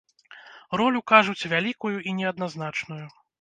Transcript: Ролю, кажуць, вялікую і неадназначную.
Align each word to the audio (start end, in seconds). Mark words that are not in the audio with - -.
Ролю, 0.79 1.01
кажуць, 1.11 1.49
вялікую 1.53 1.93
і 2.09 2.15
неадназначную. 2.21 3.05